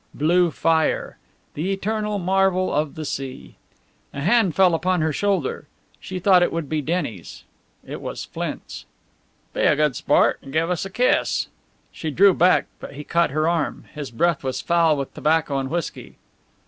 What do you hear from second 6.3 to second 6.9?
it would be